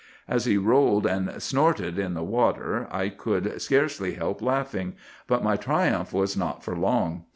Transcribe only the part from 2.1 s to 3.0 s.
the water